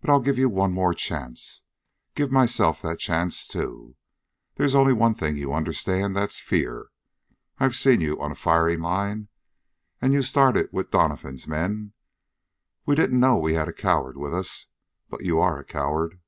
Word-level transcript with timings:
But 0.00 0.10
I'll 0.10 0.20
give 0.20 0.38
you 0.38 0.48
one 0.48 0.72
more 0.72 0.94
chance 0.94 1.62
give 2.14 2.30
myself 2.30 2.80
that 2.82 3.00
chance 3.00 3.48
too. 3.48 3.96
There's 4.54 4.76
only 4.76 4.92
one 4.92 5.12
thing 5.14 5.36
you 5.36 5.52
understand. 5.52 6.14
That's 6.14 6.38
fear. 6.38 6.90
Yet 7.58 7.64
I've 7.66 7.74
seen 7.74 8.00
you 8.00 8.20
on 8.22 8.30
a 8.30 8.36
firing 8.36 8.80
line, 8.80 9.26
and 10.00 10.12
you 10.12 10.22
started 10.22 10.68
with 10.70 10.92
Doniphan's 10.92 11.48
men. 11.48 11.94
We 12.86 12.94
didn't 12.94 13.18
know 13.18 13.38
we 13.38 13.54
had 13.54 13.66
a 13.66 13.72
coward 13.72 14.16
with 14.16 14.32
us. 14.34 14.68
But 15.08 15.24
you 15.24 15.40
are 15.40 15.58
a 15.58 15.64
coward. 15.64 16.20